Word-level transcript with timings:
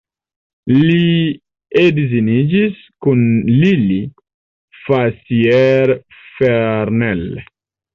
Li 0.77 1.03
edziniĝis 1.81 2.81
kun 3.07 3.23
Lili 3.61 4.01
Fassier-Farnell. 4.83 7.27